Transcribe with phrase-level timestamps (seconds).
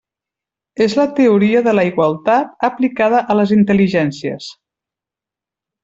[0.85, 4.53] És la teoria de la igualtat aplicada a les intel·ligències.